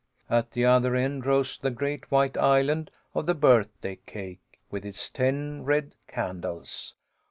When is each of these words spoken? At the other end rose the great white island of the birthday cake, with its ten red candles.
At 0.31 0.49
the 0.53 0.65
other 0.65 0.95
end 0.95 1.27
rose 1.27 1.59
the 1.59 1.69
great 1.69 2.09
white 2.09 2.35
island 2.35 2.89
of 3.13 3.27
the 3.27 3.35
birthday 3.35 3.99
cake, 4.07 4.59
with 4.71 4.83
its 4.83 5.11
ten 5.11 5.63
red 5.63 5.93
candles. 6.07 6.95